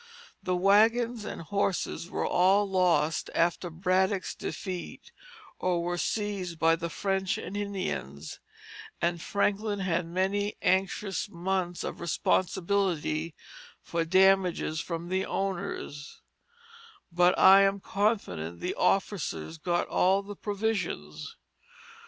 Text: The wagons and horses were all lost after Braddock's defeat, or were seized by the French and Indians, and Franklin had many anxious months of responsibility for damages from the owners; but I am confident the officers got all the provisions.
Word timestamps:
The 0.41 0.55
wagons 0.55 1.25
and 1.25 1.43
horses 1.43 2.09
were 2.09 2.25
all 2.25 2.67
lost 2.67 3.29
after 3.35 3.69
Braddock's 3.69 4.33
defeat, 4.33 5.11
or 5.59 5.83
were 5.83 5.99
seized 5.99 6.57
by 6.57 6.75
the 6.75 6.89
French 6.89 7.37
and 7.37 7.55
Indians, 7.55 8.39
and 8.99 9.21
Franklin 9.21 9.77
had 9.77 10.07
many 10.07 10.55
anxious 10.63 11.29
months 11.29 11.83
of 11.83 11.99
responsibility 11.99 13.35
for 13.83 14.03
damages 14.03 14.79
from 14.79 15.09
the 15.09 15.23
owners; 15.23 16.23
but 17.11 17.37
I 17.37 17.61
am 17.61 17.79
confident 17.79 18.59
the 18.59 18.73
officers 18.73 19.59
got 19.59 19.87
all 19.87 20.23
the 20.23 20.35
provisions. 20.35 21.35